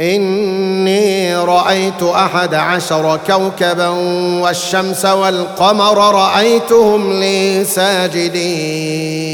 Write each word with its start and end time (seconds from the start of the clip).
إني 0.00 1.36
رأيت 1.36 2.02
أحد 2.02 2.54
عشر 2.54 3.20
كوكبا 3.26 3.88
والشمس 4.40 5.04
والقمر 5.04 6.14
رأيتهم 6.14 7.20
لي 7.20 7.64
ساجدين. 7.64 9.24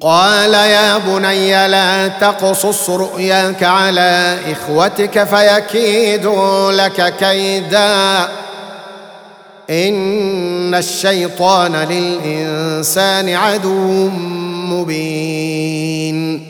قال 0.00 0.54
يا 0.54 0.98
بني 0.98 1.68
لا 1.68 2.08
تقصص 2.08 2.90
رؤياك 2.90 3.62
على 3.62 4.38
إخوتك 4.52 5.24
فيكيدوا 5.24 6.72
لك 6.72 7.14
كيدا. 7.16 8.28
إن 9.70 10.74
الشيطان 10.74 11.76
للإنسان 11.76 13.28
عدو 13.28 14.08
مبين. 14.70 16.49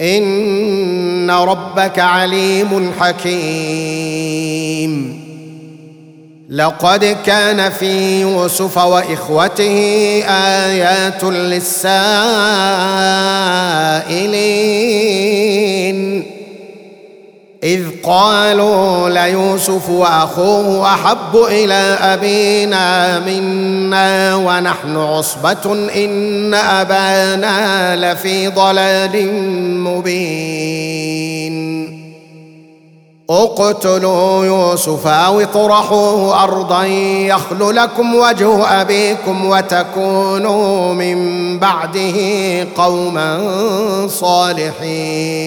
إن 0.00 1.30
ربك 1.30 1.98
عليم 1.98 2.92
حكيم. 3.00 4.46
لقد 6.50 7.16
كان 7.26 7.70
في 7.70 8.20
يوسف 8.20 8.78
وإخوته 8.78 9.78
آيات 10.28 11.24
للسائلين. 11.24 11.96
إذ 17.64 17.82
قالوا 18.02 19.08
ليوسف 19.08 19.90
وأخوه 19.90 20.94
أحب 20.94 21.36
إلى 21.36 21.98
أبينا 22.00 23.18
منا 23.18 24.34
ونحن 24.36 24.96
عصبة 24.96 25.88
إن 25.94 26.54
أبانا 26.54 27.96
لفي 27.96 28.48
ضلال 28.48 29.32
مبين. 29.84 31.56
اقتلوا 33.30 34.44
يوسف 34.44 35.06
أو 35.06 35.40
اطرحوه 35.40 36.42
أرضا 36.44 36.84
يخل 36.84 37.76
لكم 37.76 38.14
وجه 38.14 38.80
أبيكم 38.80 39.46
وتكونوا 39.46 40.94
من 40.94 41.58
بعده 41.58 42.16
قوما 42.76 43.38
صالحين. 44.08 45.46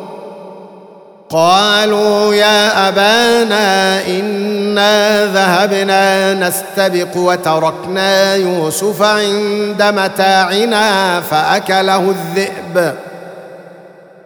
قالوا 1.31 2.33
يا 2.33 2.89
أبانا 2.89 4.07
إنا 4.07 5.25
ذهبنا 5.25 6.33
نستبق 6.33 7.17
وتركنا 7.17 8.35
يوسف 8.35 9.01
عند 9.01 9.83
متاعنا 9.83 11.21
فأكله 11.21 12.09
الذئب. 12.11 12.95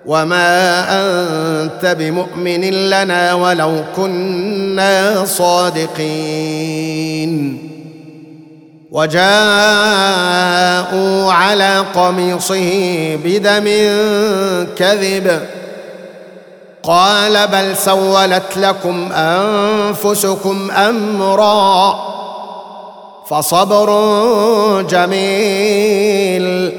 وما 0.05 0.85
أنت 0.89 1.85
بمؤمن 1.99 2.61
لنا 2.89 3.33
ولو 3.33 3.83
كنا 3.95 5.25
صادقين. 5.25 6.85
وجاءوا 8.91 9.23
على 11.33 11.83
قميصه 11.95 13.17
بدم 13.25 13.65
كذب. 14.75 15.41
قال 16.87 17.47
بل 17.47 17.77
سولت 17.77 18.57
لكم 18.57 19.11
أنفسكم 19.11 20.71
أمرا 20.71 21.95
فصبر 23.29 23.91
جميل 24.81 26.71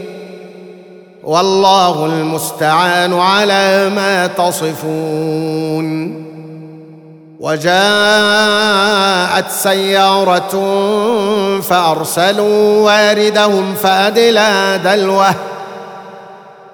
والله 1.24 2.06
المستعان 2.06 3.18
على 3.18 3.90
ما 3.96 4.26
تصفون 4.26 5.86
وجاءت 7.40 7.70
سيارة 9.50 10.50
فأرسلوا 11.60 12.84
واردهم 12.84 13.74
فأدلى 13.74 14.80
دلوه 14.84 15.34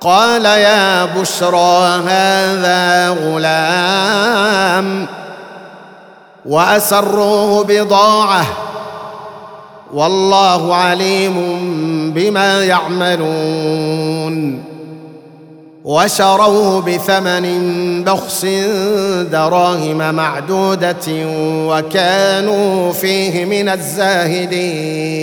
قال 0.04 0.44
يا 0.44 1.04
بشرى 1.04 2.02
هذا 2.06 3.08
غلام 3.10 5.06
وأسروه 6.46 7.64
بضاعة 7.64 8.46
والله 9.93 10.75
عليم 10.75 11.34
بما 12.14 12.64
يعملون 12.64 14.62
وشروه 15.84 16.81
بثمن 16.81 18.05
بخس 18.05 18.44
دراهم 19.32 20.14
معدودة 20.14 21.26
وكانوا 21.69 22.93
فيه 22.93 23.44
من 23.44 23.69
الزاهدين 23.69 25.22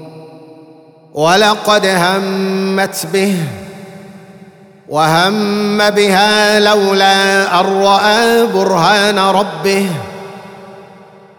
ولقد 1.13 1.85
همت 1.85 3.05
به 3.13 3.35
وهم 4.89 5.89
بها 5.89 6.59
لولا 6.59 7.59
أن 7.59 7.65
رأى 7.65 8.47
برهان 8.47 9.19
ربه. 9.19 9.89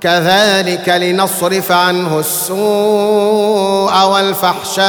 كذلك 0.01 0.89
لنصرف 0.89 1.73
عنه 1.73 2.19
السوء 2.19 4.05
والفحشاء. 4.05 4.83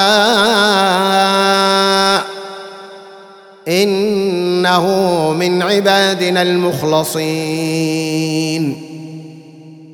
إنه 3.68 4.88
من 5.39 5.63
عبادنا 5.63 6.41
المخلصين. 6.41 7.33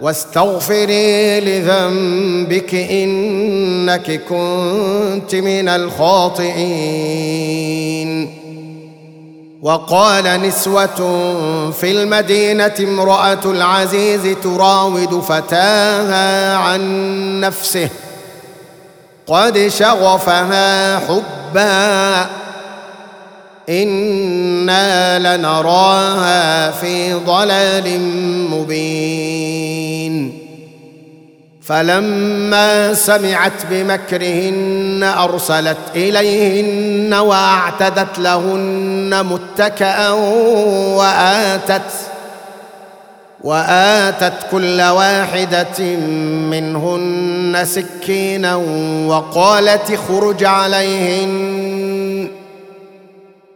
واستغفري 0.00 1.40
لذنبك 1.40 2.74
إنك 2.74 4.20
كنت 4.28 5.34
من 5.34 5.68
الخاطئين. 5.68 6.94
وقال 9.62 10.42
نسوة 10.42 10.96
في 11.70 11.90
المدينة 11.90 12.74
امرأة 12.80 13.44
العزيز 13.44 14.36
تراود 14.42 15.20
فتاها 15.20 16.56
عن 16.56 17.40
نفسه. 17.40 17.88
قد 19.26 19.68
شغفها 19.68 20.98
حبا. 20.98 22.43
أنا 23.68 25.36
لنراها 25.36 26.70
في 26.70 27.14
ضلال 27.14 28.00
مبين. 28.50 30.38
فلما 31.62 32.94
سمعت 32.94 33.66
بمكرهن 33.70 35.12
ارسلت 35.18 35.76
اليهن 35.96 37.14
واعتدت 37.14 38.18
لهن 38.18 39.26
متكئا 39.26 40.10
واتت 40.10 41.82
واتت 43.44 44.32
كل 44.50 44.80
واحدة 44.80 45.96
منهن 46.50 47.64
سكينا 47.64 48.54
وقالت 49.06 49.90
اخرج 49.90 50.44
عليهن 50.44 52.03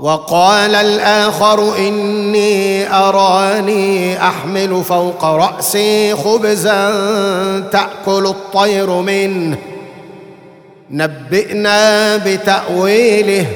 وقال 0.00 0.74
الآخر 0.74 1.78
إني 1.78 2.94
أراني 2.94 4.22
أحمل 4.22 4.84
فوق 4.84 5.24
رأسي 5.24 6.14
خبزا 6.14 6.90
تأكل 7.72 8.26
الطير 8.26 8.90
منه. 8.90 9.58
نبئنا 10.90 12.16
بتأويله. 12.16 13.46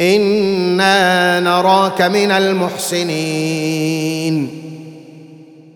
إنا 0.00 1.40
نراك 1.40 2.02
من 2.02 2.30
المحسنين. 2.30 3.86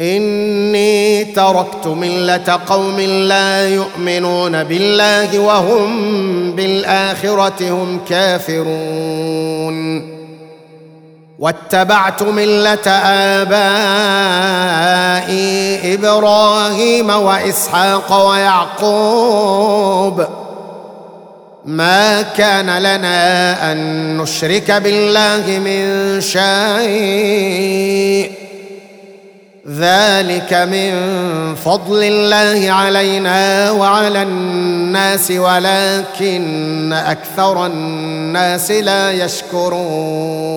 إني 0.00 1.24
تركت 1.24 1.86
ملة 1.86 2.60
قوم 2.66 3.00
لا 3.00 3.68
يؤمنون 3.68 4.64
بالله 4.64 5.38
وهم 5.38 6.52
بالآخرة 6.52 7.70
هم 7.70 8.00
كافرون. 8.08 9.74
واتبعت 11.38 12.22
ملة 12.22 12.90
آبائي 13.40 14.34
إبراهيم 15.94 17.10
وإسحاق 17.10 18.28
ويعقوب. 18.28 20.26
ما 21.64 22.22
كان 22.22 22.78
لنا 22.78 23.72
أن 23.72 23.78
نشرك 24.18 24.70
بالله 24.70 25.58
من 25.58 26.20
شيء. 26.20 27.64
ذلك 29.68 30.52
من 30.52 30.94
فضل 31.54 32.02
الله 32.02 32.72
علينا 32.72 33.70
وعلى 33.70 34.22
الناس 34.22 35.30
ولكن 35.30 36.92
أكثر 36.92 37.66
الناس 37.66 38.70
لا 38.70 39.12
يشكرون. 39.12 40.54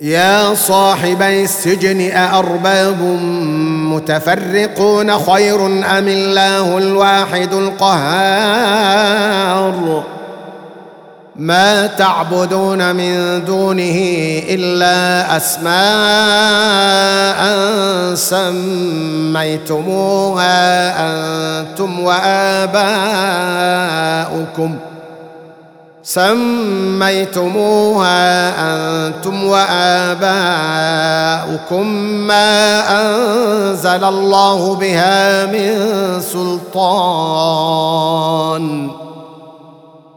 يا 0.00 0.54
صاحبي 0.54 1.44
السجن 1.44 2.10
أأرباب 2.10 3.02
متفرقون 3.92 5.18
خير 5.18 5.66
أم 5.66 6.08
الله 6.08 6.78
الواحد 6.78 7.52
القهار؟ 7.52 9.00
ما 11.40 11.86
تعبدون 11.86 12.96
من 12.96 13.44
دونه 13.44 13.98
إلا 14.48 15.36
أسماء 15.36 15.70
سميتموها 19.30 19.80
أنتم 21.00 22.00
وآباؤكم 22.00 22.70
سميتموها 26.02 27.48
أنتم 29.06 29.44
وآباؤكم 29.44 30.26
ما 32.04 32.80
أنزل 33.00 34.04
الله 34.04 34.74
بها 34.74 35.46
من 35.46 35.74
سلطان 36.20 37.80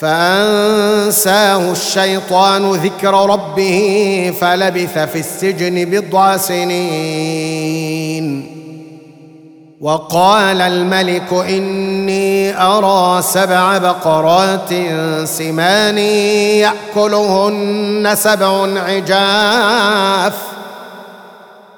فأنساه 0.00 1.72
الشيطان 1.72 2.72
ذكر 2.72 3.30
ربه 3.30 4.32
فلبث 4.40 4.98
في 4.98 5.18
السجن 5.18 5.84
بضع 5.84 6.36
سنين. 6.36 8.00
وقال 9.80 10.60
الملك 10.60 11.32
إني 11.32 12.62
أرى 12.62 13.22
سبع 13.22 13.78
بقرات 13.78 14.68
سمان 15.24 15.98
يأكلهن 16.98 18.14
سبع 18.14 18.66
عجاف. 18.86 20.49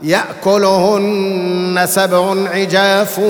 يأكلهن 0.02 1.86
سبع 1.88 2.34
عجاف 2.48 3.20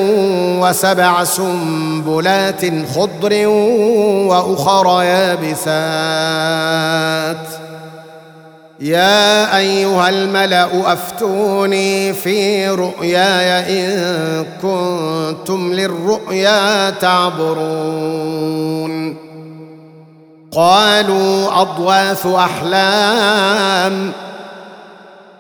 وسبع 0.61 1.25
سنبلات 1.25 2.64
خضر 2.95 3.47
وأخر 4.26 5.02
يابسات. 5.02 5.52
يا 8.81 9.57
أيها 9.57 10.09
الملأ 10.09 10.93
أفتوني 10.93 12.12
في 12.12 12.69
رؤياي 12.69 13.85
إن 13.85 14.47
كنتم 14.62 15.73
للرؤيا 15.73 16.91
تعبرون. 16.91 18.52
قالوا 20.52 21.61
أضواث 21.61 22.26
أحلام 22.26 24.12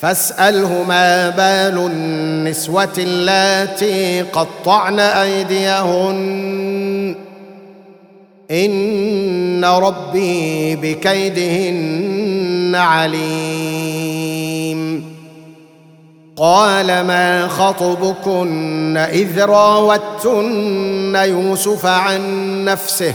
فاسأله 0.00 0.82
ما 0.88 1.28
بال 1.28 1.78
النسوة 1.78 2.92
اللاتي 2.98 4.22
قطعن 4.22 4.98
أيديهن. 4.98 6.18
إن 8.50 9.64
ربي 9.64 10.76
بكيدهن 10.76 12.74
عليم. 12.74 13.98
قال 16.36 16.86
ما 16.86 17.48
خطبكن 17.48 18.96
إذ 18.96 19.40
راوتن 19.40 21.14
يوسف 21.14 21.86
عن 21.86 22.20
نفسه؟ 22.64 23.14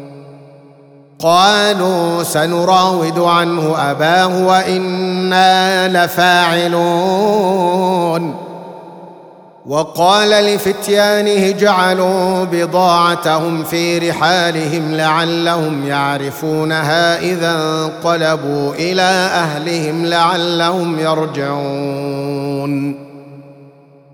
قالوا 1.21 2.23
سنراود 2.23 3.19
عنه 3.19 3.91
أباه 3.91 4.45
وإنا 4.45 6.05
لفاعلون. 6.05 7.71
وقال 9.65 10.29
لفتيانه 10.29 11.49
اجعلوا 11.49 12.43
بضاعتهم 12.43 13.63
في 13.63 14.09
رحالهم 14.09 14.91
لعلهم 14.91 15.87
يعرفونها 15.87 17.19
إذا 17.19 17.51
انقلبوا 17.51 18.73
إلى 18.73 19.29
أهلهم 19.33 20.05
لعلهم 20.05 20.99
يرجعون. 20.99 23.00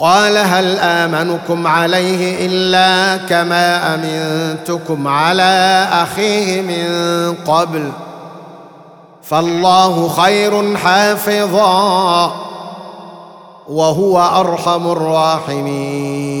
قال 0.00 0.38
هل 0.38 0.78
آمنكم 0.78 1.66
عليه 1.66 2.46
إلا 2.46 3.16
كما 3.16 3.94
أمنتكم 3.94 5.08
على 5.08 5.86
أخيه 5.92 6.60
من 6.62 7.34
قبل 7.46 7.92
فالله 9.22 10.08
خير 10.08 10.76
حافظا 10.76 12.32
وهو 13.68 14.20
أرحم 14.20 14.90
الراحمين 14.90 16.40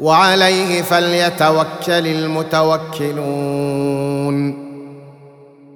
وعليه 0.00 0.82
فليتوكل 0.82 2.06
المتوكلون. 2.06 3.38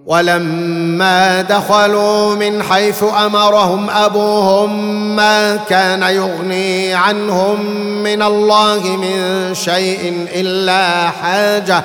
ولما 0.07 1.43
دخلوا 1.43 2.35
من 2.35 2.63
حيث 2.63 3.05
أمرهم 3.27 3.91
أبوهم 3.91 4.93
ما 5.17 5.57
كان 5.57 6.03
يغني 6.03 6.95
عنهم 6.95 7.67
من 8.03 8.23
الله 8.23 8.97
من 8.97 9.55
شيء 9.55 10.27
إلا 10.35 11.11
حاجة 11.11 11.85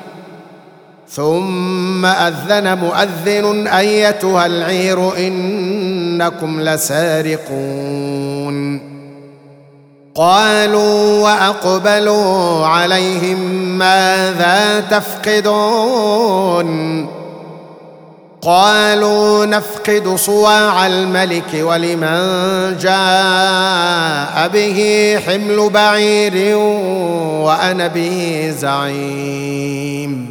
ثم 1.15 2.05
أذن 2.05 2.77
مؤذن 2.77 3.67
أيتها 3.67 4.45
العير 4.45 5.17
إنكم 5.17 6.61
لسارقون. 6.61 8.11
قالوا 10.15 11.19
وأقبلوا 11.23 12.65
عليهم 12.65 13.39
ماذا 13.77 14.79
تفقدون؟ 14.91 16.71
قالوا 18.41 19.45
نفقد 19.45 20.15
صواع 20.15 20.87
الملك 20.87 21.53
ولمن 21.53 22.77
جاء 22.77 24.47
به 24.47 25.19
حمل 25.25 25.69
بعير 25.69 26.57
وأنا 27.45 27.87
به 27.87 28.53
زعيم. 28.57 30.30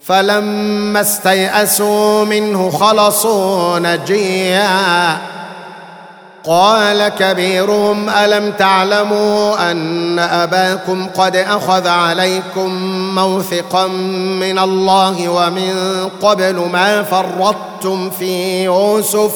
فلما 0.00 1.00
استيئسوا 1.00 2.24
منه 2.24 2.70
خلصوا 2.70 3.78
نجيا. 3.78 5.18
قال 6.44 7.08
كبيرهم 7.08 8.08
ألم 8.08 8.52
تعلموا 8.52 9.70
أن 9.70 10.18
أباكم 10.18 11.06
قد 11.06 11.36
أخذ 11.36 11.88
عليكم 11.88 12.70
موثقا 13.14 13.86
من 13.86 14.58
الله 14.58 15.28
ومن 15.28 15.74
قبل 16.22 16.54
ما 16.72 17.02
فرطتم 17.02 18.10
في 18.10 18.64
يوسف؟ 18.64 19.32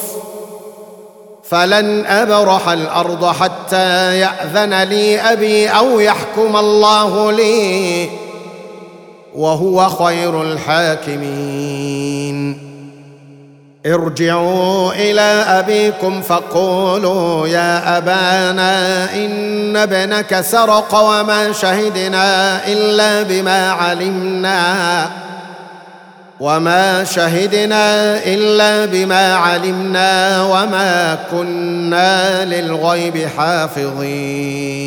فلن 1.43 2.05
أبرح 2.05 2.69
الأرض 2.69 3.25
حتى 3.25 4.19
يأذن 4.19 4.83
لي 4.83 5.19
أبي 5.19 5.67
أو 5.67 5.99
يحكم 5.99 6.57
الله 6.57 7.31
لي. 7.31 8.22
وهو 9.35 9.89
خير 9.89 10.41
الحاكمين. 10.41 11.93
ارجعوا 13.85 14.93
إلى 14.93 15.45
أبيكم 15.47 16.21
فقولوا 16.21 17.47
يا 17.47 17.97
أبانا 17.97 19.13
إن 19.13 19.77
ابنك 19.77 20.41
سرق 20.41 20.95
وما 20.95 21.51
شهدنا 21.51 22.67
إلا 22.67 23.23
بما 23.23 23.71
علمنا 23.71 25.09
وما 26.39 27.03
شهدنا 27.03 28.17
إلا 28.25 28.85
بما 28.85 29.35
علمنا 29.35 30.43
وما 30.43 31.17
كنا 31.31 32.45
للغيب 32.45 33.27
حافظين. 33.37 34.83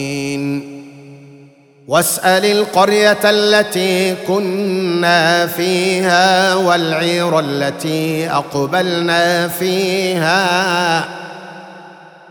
واسأل 1.88 2.44
القرية 2.44 3.18
التي 3.24 4.14
كنا 4.14 5.46
فيها 5.46 6.54
والعير 6.54 7.38
التي 7.40 8.30
أقبلنا 8.30 9.48
فيها 9.48 11.04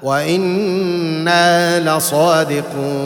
وإنا 0.03 1.79
لصادقون. 1.79 3.05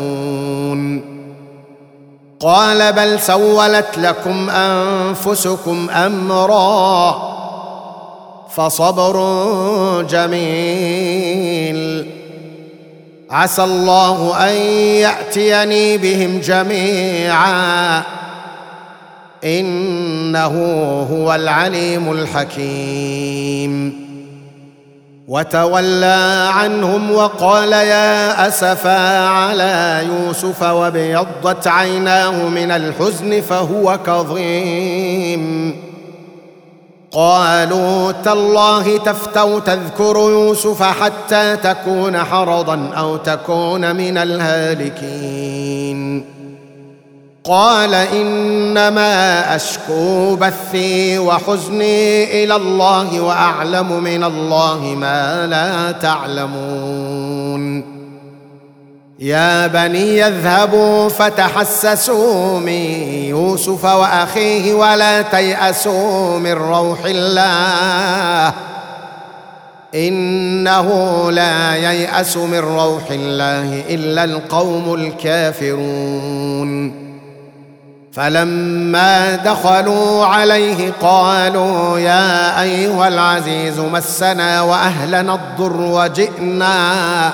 قال 2.40 2.94
بل 2.94 3.20
سولت 3.20 3.98
لكم 3.98 4.50
أنفسكم 4.50 5.90
أمرا 5.90 7.16
فصبر 8.50 9.16
جميل. 10.10 11.80
عسى 13.32 13.64
الله 13.64 14.50
أن 14.50 14.56
يأتيني 14.96 15.98
بهم 15.98 16.40
جميعا. 16.40 18.04
إنه 19.44 20.48
هو 21.12 21.36
العليم 21.36 22.12
الحكيم. 22.12 24.10
وتولى 25.28 26.50
عنهم 26.54 27.12
وقال 27.12 27.72
يا 27.72 28.48
أسفا 28.48 29.28
على 29.28 30.06
يوسف 30.08 30.64
وابيضت 30.64 31.68
عيناه 31.68 32.32
من 32.32 32.72
الحزن 32.72 33.42
فهو 33.42 34.00
كظيم. 34.06 35.89
قالوا 37.12 38.12
تالله 38.12 38.98
تفتو 38.98 39.60
تذكر 39.60 40.18
يوسف 40.18 40.84
حتى 40.84 41.56
تكون 41.56 42.18
حرضا 42.18 42.90
أو 42.98 43.18
تكون 43.18 43.96
من 43.96 44.18
الهالكين. 44.18 46.26
قال 47.44 47.94
إنما 47.94 49.56
أشكو 49.56 50.36
بثي 50.36 51.20
وحزني 51.20 52.44
إلى 52.44 52.56
الله 52.56 53.22
وأعلم 53.22 54.04
من 54.04 54.24
الله 54.24 54.96
ما 54.98 55.48
لا 55.48 55.92
تعلمون. 55.92 57.99
يا 59.22 59.68
بني 59.68 60.28
اذهبوا 60.28 61.10
فتحسسوا 61.10 62.60
من 62.60 62.72
يوسف 63.30 63.86
وأخيه 63.86 64.74
ولا 64.74 65.22
تيأسوا 65.22 66.40
من 66.40 66.52
روح 66.52 67.00
الله. 67.06 68.54
إنه 69.96 70.88
لا 71.32 71.76
ييأس 71.76 72.38
من 72.38 72.60
روح 72.60 73.04
الله 73.12 73.84
إلا 73.90 74.24
القوم 74.24 74.94
الكافرون. 74.94 76.94
فلما 78.14 79.36
دخلوا 79.36 80.26
عليه 80.26 80.94
قالوا 81.02 82.00
يا 82.00 82.62
أيها 82.62 83.08
العزيز 83.08 83.80
مسنا 83.80 84.62
وأهلنا 84.62 85.34
الضر 85.34 85.82
وجئنا. 85.82 87.34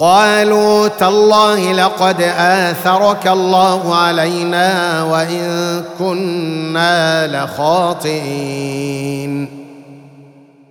قالوا 0.00 0.88
تالله 0.88 1.72
لقد 1.72 2.22
آثرك 2.36 3.26
الله 3.26 3.96
علينا 3.96 5.02
وإن 5.04 5.84
كنا 5.98 7.26
لخاطئين. 7.26 9.48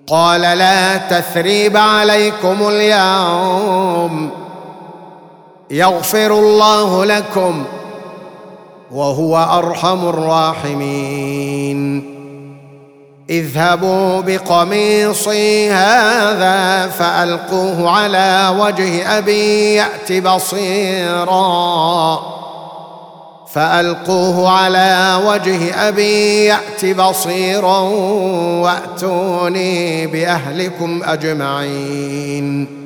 قال 0.07 0.41
لا 0.41 0.97
تثريب 0.97 1.77
عليكم 1.77 2.67
اليوم. 2.67 4.29
يغفر 5.71 6.39
الله 6.39 7.05
لكم 7.05 7.63
وهو 8.91 9.37
أرحم 9.37 10.09
الراحمين. 10.09 12.18
اذهبوا 13.29 14.21
بقميصي 14.21 15.71
هذا 15.71 16.87
فألقوه 16.87 17.89
على 17.89 18.55
وجه 18.59 19.17
أبي 19.17 19.73
يات 19.73 20.11
بصيرا. 20.11 22.19
فألقوه 23.53 24.49
على 24.49 25.19
وجه 25.25 25.87
أبي 25.87 26.45
يات 26.45 26.85
بصيرا 26.85 27.79
وأتوني 28.61 30.07
بأهلكم 30.07 31.01
أجمعين. 31.03 32.78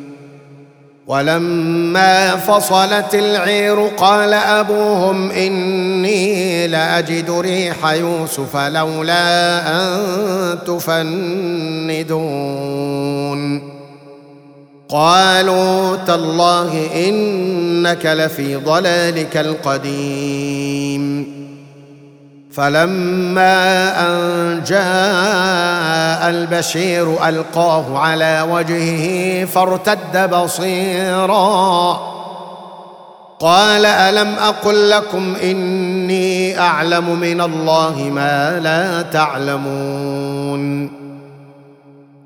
ولما 1.08 2.36
فصلت 2.36 3.16
العير 3.16 3.88
قال 3.88 4.34
أبوهم 4.34 5.32
إني 5.32 6.68
لأجد 6.68 7.32
ريح 7.32 7.92
يوسف 7.92 8.58
لولا 8.58 9.68
أن 9.68 10.60
تفندون. 10.68 12.13
قالوا 14.89 15.96
تالله 15.96 16.88
إنك 16.96 18.06
لفي 18.06 18.56
ضلالك 18.56 19.38
القديم. 19.38 21.42
فلما 22.56 23.89
أن 24.08 24.63
جاء 24.68 26.30
البشير 26.30 27.30
ألقاه 27.30 28.00
على 28.00 28.48
وجهه 28.50 29.46
فارتد 29.46 30.30
بصيرا. 30.30 32.00
قال 33.39 33.86
ألم 33.86 34.34
أقل 34.34 34.89
لكم 34.89 35.36
إني 35.44 36.60
أعلم 36.60 37.20
من 37.20 37.42
الله 37.42 38.10
ما 38.13 38.60
لا 38.60 39.02
تعلمون. 39.02 40.92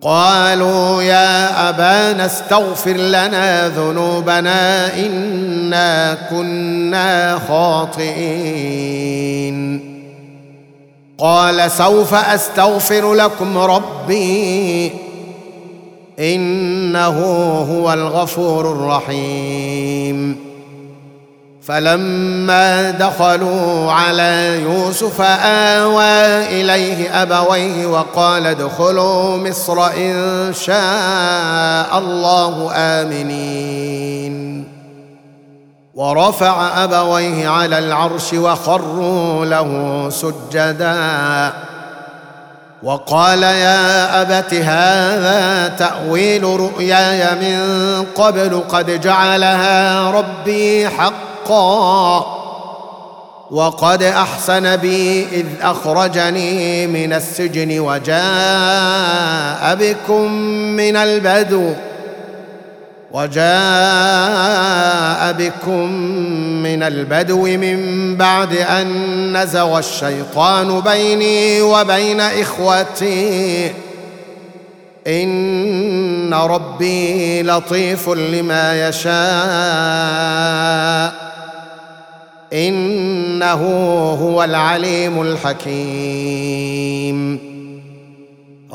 قالوا 0.01 1.01
يا 1.03 1.69
أبانا 1.69 2.25
استغفر 2.25 2.97
لنا 2.97 3.67
ذنوبنا 3.67 4.93
إنا 4.95 6.17
كنا 6.29 7.39
خاطئين. 7.47 9.07
قال 11.19 11.71
سوف 11.71 12.13
أستغفر 12.13 13.13
لكم 13.13 13.57
ربي 13.57 14.91
إنه 16.19 17.19
هو 17.71 17.93
الغفور 17.93 18.71
الرحيم. 18.71 20.47
فلما 21.63 22.91
دخلوا 22.91 23.91
على 23.91 24.61
يوسف 24.63 25.21
آوى 25.21 26.45
إليه 26.61 27.21
أبويه 27.23 27.85
وقال 27.85 28.45
ادخلوا 28.47 29.37
مصر 29.37 29.85
إن 29.87 30.53
شاء 30.53 31.97
الله 31.97 32.71
آمنين. 32.75 34.66
ورفع 35.97 36.83
أبويه 36.83 37.47
على 37.47 37.79
العرش 37.79 38.33
وخروا 38.33 39.45
له 39.45 40.09
سجدا. 40.09 41.53
وقال 42.83 43.43
يا 43.43 44.21
أبت 44.21 44.53
هذا 44.53 45.67
تأويل 45.67 46.43
رؤياي 46.43 47.35
من 47.35 48.05
قبل 48.15 48.63
قد 48.69 49.01
جعلها 49.01 50.11
ربي 50.11 50.89
حقا. 50.89 52.25
وقد 53.51 54.03
أحسن 54.03 54.75
بي 54.75 55.27
إذ 55.31 55.45
أخرجني 55.61 56.87
من 56.87 57.13
السجن 57.13 57.79
وجاء 57.79 59.75
بكم 59.75 60.31
من 60.77 60.95
البدو. 60.95 61.73
وجاء 63.11 63.47
بكم 65.33 65.91
من 66.63 66.83
البدو 66.83 67.43
من 67.43 68.15
بعد 68.17 68.53
أن 68.53 69.37
نزغ 69.37 69.79
الشيطان 69.79 70.79
بيني 70.79 71.61
وبين 71.61 72.19
إخوتي. 72.21 73.73
إن 75.07 76.33
ربي 76.33 77.43
لطيف 77.43 78.09
لما 78.09 78.87
يشاء. 78.89 79.17
إنه 82.53 83.63
هو 84.21 84.43
العليم 84.43 85.21
الحكيم. 85.21 86.66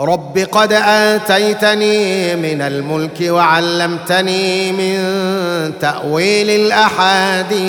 رب 0.05 0.39
قد 0.39 0.73
آتيتني 0.73 2.37
من 2.37 2.63
الملك 2.63 3.21
وعلمتني 3.21 4.73
من 4.73 4.99
تأويل 5.81 6.51
الأحاديث. 6.51 7.63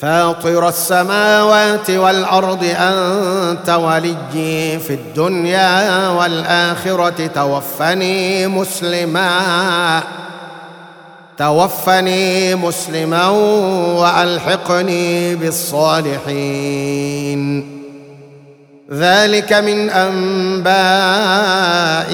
فاطر 0.00 0.68
السماوات 0.68 1.90
والأرض 1.90 2.64
أنت 2.78 3.70
وليي 3.70 4.78
في 4.78 4.90
الدنيا 4.94 6.08
والآخرة 6.08 7.26
توفني 7.26 8.46
مسلما 8.46 10.02
توفني 11.38 12.54
مسلما 12.54 13.28
وألحقني 13.98 15.34
بالصالحين. 15.34 16.98
ذلك 18.92 19.52
من 19.52 19.90
أنباء 19.90 20.76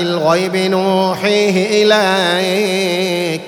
الغيب 0.02 0.56
نوحيه 0.56 1.84
إليك. 1.84 3.40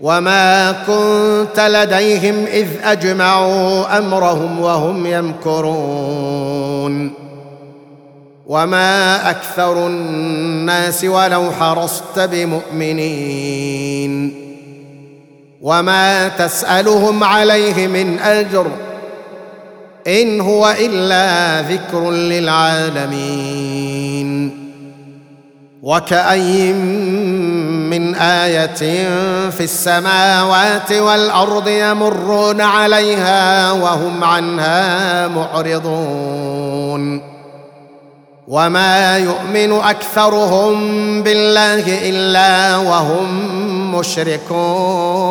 وما 0.00 0.72
كنت 0.72 1.60
لديهم 1.60 2.44
إذ 2.52 2.66
أجمعوا 2.84 3.98
أمرهم 3.98 4.60
وهم 4.60 5.06
يمكرون. 5.06 7.12
وما 8.46 9.30
أكثر 9.30 9.86
الناس 9.86 11.04
ولو 11.04 11.50
حرصت 11.50 12.18
بمؤمنين. 12.18 14.10
وما 15.60 16.28
تسألهم 16.28 17.24
عليه 17.24 17.86
من 17.86 18.18
أجر 18.18 18.66
إن 20.06 20.40
هو 20.40 20.74
إلا 20.80 21.60
ذكر 21.68 22.10
للعالمين. 22.10 23.40
وكاين 25.82 26.76
من 27.90 28.14
آية 28.14 29.08
في 29.50 29.60
السماوات 29.60 30.92
والأرض 30.92 31.68
يمرون 31.68 32.60
عليها 32.60 33.72
وهم 33.72 34.24
عنها 34.24 35.28
معرضون. 35.28 37.22
وما 38.48 39.18
يؤمن 39.18 39.72
أكثرهم 39.72 40.74
بالله 41.22 42.08
إلا 42.08 42.76
وهم 42.76 43.94
مشركون. 43.94 45.30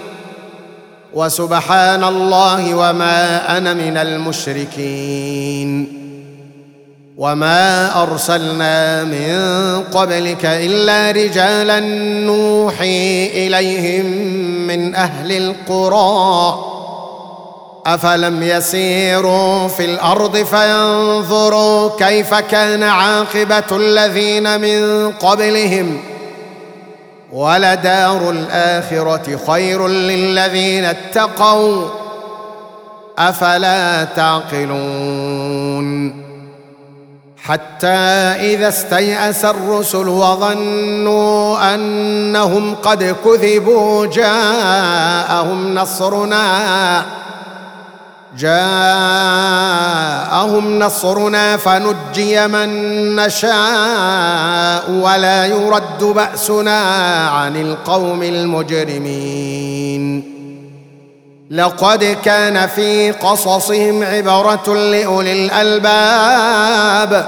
وسبحان 1.13 2.03
الله 2.03 2.75
وما 2.75 3.57
أنا 3.57 3.73
من 3.73 3.97
المشركين 3.97 5.87
وما 7.17 8.01
أرسلنا 8.03 9.03
من 9.03 9.35
قبلك 9.83 10.45
إلا 10.45 11.11
رجالا 11.11 11.79
نوحي 12.25 13.27
إليهم 13.27 14.05
من 14.67 14.95
أهل 14.95 15.31
القرى 15.31 16.65
أفلم 17.85 18.43
يسيروا 18.43 19.67
في 19.67 19.85
الأرض 19.85 20.37
فينظروا 20.37 21.89
كيف 21.99 22.33
كان 22.33 22.83
عاقبة 22.83 23.63
الذين 23.77 24.61
من 24.61 25.11
قبلهم 25.11 26.10
ولدار 27.31 28.29
الاخره 28.29 29.39
خير 29.47 29.87
للذين 29.87 30.85
اتقوا 30.85 31.87
أفلا 33.17 34.03
تعقلون 34.03 35.91
حتى 37.43 37.87
إذا 37.87 38.67
استيأس 38.67 39.45
الرسل 39.45 40.07
وظنوا 40.07 41.73
أنهم 41.75 42.75
قد 42.75 43.15
كذبوا 43.25 44.05
جاءهم 44.05 45.75
نصرنا 45.75 47.20
جاءهم 48.37 49.89
نصرنا 50.79 51.57
فنجي 51.57 52.47
من 52.47 52.69
نشاء 53.15 54.91
ولا 54.91 55.45
يرد 55.45 56.03
بأسنا 56.03 56.79
عن 57.29 57.55
القوم 57.55 58.23
المجرمين. 58.23 59.81
لقد 61.51 62.17
كان 62.25 62.67
في 62.67 63.11
قصصهم 63.11 64.03
عبرة 64.03 64.75
لأولي 64.75 65.45
الألباب 65.45 67.27